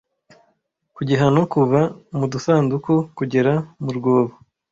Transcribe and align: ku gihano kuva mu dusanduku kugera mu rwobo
ku 0.95 1.01
gihano 1.09 1.41
kuva 1.53 1.81
mu 2.17 2.25
dusanduku 2.33 2.93
kugera 3.17 3.53
mu 3.83 3.91
rwobo 3.97 4.33